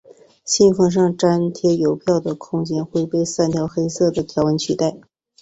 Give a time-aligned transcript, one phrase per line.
[0.43, 4.97] 信封上张贴邮票的空间会被三条黑色的条纹取代。